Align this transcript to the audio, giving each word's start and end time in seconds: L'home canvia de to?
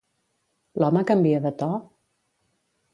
L'home 0.83 1.05
canvia 1.13 1.43
de 1.47 1.55
to? 1.63 1.71